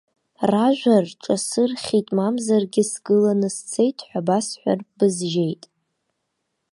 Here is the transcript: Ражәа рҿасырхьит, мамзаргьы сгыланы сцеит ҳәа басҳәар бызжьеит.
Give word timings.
Ражәа 0.51 0.95
рҿасырхьит, 1.07 2.07
мамзаргьы 2.17 2.83
сгыланы 2.91 3.49
сцеит 3.57 3.97
ҳәа 4.07 4.21
басҳәар 4.27 4.79
бызжьеит. 4.97 5.63